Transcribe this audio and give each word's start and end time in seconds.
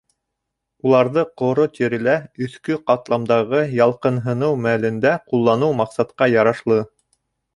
Уларҙы 0.91 1.23
ҡоро 1.41 1.65
тирелә 1.73 2.15
өҫкө 2.45 2.77
ҡатламдағы 2.87 3.61
ялҡынһыныу 3.81 4.57
мәлендә 4.63 5.11
ҡулланыу 5.33 5.77
маҡсатҡа 5.83 6.29
ярашлы. 6.33 6.79